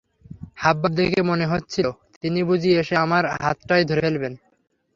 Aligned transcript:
হাবভাব 0.57 0.91
দেখে 0.91 1.21
মনে 1.21 1.45
হচ্ছিল, 1.45 1.85
তিনি 2.21 2.39
বুঝি 2.43 2.71
এসে 2.81 2.95
আমার 2.95 3.23
হাতটাই 3.43 3.83
ধরে 3.85 4.01
ফেলবেন। 4.01 4.33